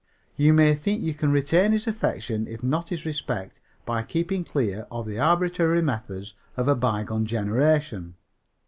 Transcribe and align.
"You 0.35 0.51
may 0.51 0.73
think 0.73 0.99
you 1.03 1.13
can 1.13 1.31
retain 1.31 1.73
his 1.73 1.85
affection, 1.85 2.47
if 2.47 2.63
not 2.63 2.89
his 2.89 3.05
respect, 3.05 3.59
by 3.85 4.01
keeping 4.01 4.43
clear 4.43 4.87
of 4.89 5.05
the 5.05 5.19
arbitrary 5.19 5.83
methods 5.83 6.33
of 6.57 6.67
a 6.67 6.73
bygone 6.73 7.27
generation. 7.27 8.15